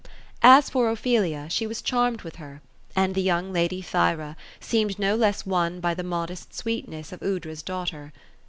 As 0.41 0.67
for 0.67 0.89
Ophelia, 0.89 1.45
she 1.51 1.67
was 1.67 1.79
charmed 1.79 2.23
with 2.23 2.37
her; 2.37 2.59
and 2.95 3.13
the 3.13 3.21
young 3.21 3.53
lady 3.53 3.83
Thyra, 3.83 4.35
seemed 4.59 4.97
no 4.97 5.15
less 5.15 5.45
won 5.45 5.79
by 5.79 5.93
the 5.93 6.01
modest 6.01 6.55
sweetness 6.55 7.11
of 7.11 7.21
Aoudra's 7.21 7.61
daughter. 7.61 8.11